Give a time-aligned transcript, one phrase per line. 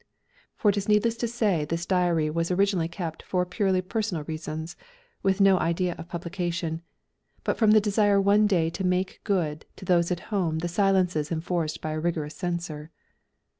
[0.55, 4.75] For it is needless to say this diary was originally kept for purely personal reasons,
[5.21, 6.81] with no idea of publication,
[7.43, 11.31] but from the desire one day to make good to those at home the silences
[11.31, 12.89] enforced by a rigorous censor.